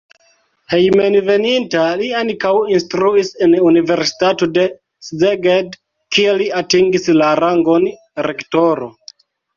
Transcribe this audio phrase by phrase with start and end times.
[0.73, 4.63] Hejmenveninta li ankaŭ instruis en universitato de
[5.09, 5.77] Szeged,
[6.17, 7.87] kie li atingis la rangon
[8.31, 8.91] rektoro.